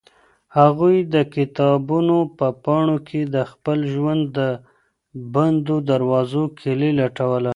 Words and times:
هغوی 0.57 0.97
د 1.13 1.15
کتابونو 1.35 2.17
په 2.37 2.47
پاڼو 2.63 2.97
کې 3.07 3.21
د 3.35 3.37
خپل 3.51 3.79
ژوند 3.93 4.21
د 4.37 4.39
بندو 5.33 5.75
دروازو 5.89 6.43
کیلي 6.59 6.91
لټوله. 6.99 7.49